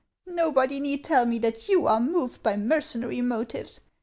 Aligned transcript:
Nobody 0.25 0.79
need 0.79 1.03
tell 1.03 1.27
me 1.27 1.37
that 1.37 1.69
you 1.69 1.85
are 1.85 1.99
moved 1.99 2.41
by 2.41 2.57
mercenary 2.57 3.21
motives. 3.21 3.81